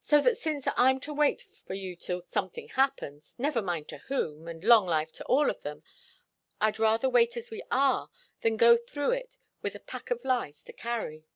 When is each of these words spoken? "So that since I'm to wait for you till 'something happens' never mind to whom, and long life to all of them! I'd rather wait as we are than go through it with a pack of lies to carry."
"So 0.00 0.20
that 0.20 0.38
since 0.38 0.68
I'm 0.76 1.00
to 1.00 1.12
wait 1.12 1.40
for 1.66 1.74
you 1.74 1.96
till 1.96 2.20
'something 2.22 2.68
happens' 2.68 3.34
never 3.40 3.60
mind 3.60 3.88
to 3.88 3.98
whom, 4.06 4.46
and 4.46 4.62
long 4.62 4.86
life 4.86 5.10
to 5.14 5.24
all 5.24 5.50
of 5.50 5.60
them! 5.62 5.82
I'd 6.60 6.78
rather 6.78 7.08
wait 7.08 7.36
as 7.36 7.50
we 7.50 7.64
are 7.68 8.08
than 8.42 8.56
go 8.56 8.76
through 8.76 9.14
it 9.14 9.36
with 9.60 9.74
a 9.74 9.80
pack 9.80 10.12
of 10.12 10.24
lies 10.24 10.62
to 10.62 10.72
carry." 10.72 11.26